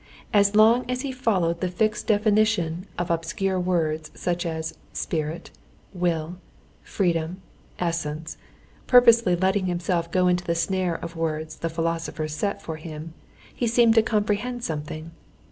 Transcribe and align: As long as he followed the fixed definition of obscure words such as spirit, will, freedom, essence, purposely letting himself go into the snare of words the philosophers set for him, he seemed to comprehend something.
As 0.33 0.55
long 0.55 0.89
as 0.89 1.01
he 1.01 1.11
followed 1.11 1.61
the 1.61 1.67
fixed 1.69 2.07
definition 2.07 2.87
of 2.97 3.11
obscure 3.11 3.59
words 3.59 4.09
such 4.15 4.47
as 4.47 4.75
spirit, 4.93 5.51
will, 5.93 6.37
freedom, 6.81 7.39
essence, 7.77 8.35
purposely 8.87 9.35
letting 9.35 9.67
himself 9.67 10.09
go 10.11 10.27
into 10.27 10.43
the 10.43 10.55
snare 10.55 10.95
of 10.95 11.15
words 11.15 11.57
the 11.57 11.69
philosophers 11.69 12.33
set 12.35 12.63
for 12.63 12.77
him, 12.77 13.13
he 13.53 13.67
seemed 13.67 13.93
to 13.93 14.01
comprehend 14.01 14.63
something. 14.63 15.11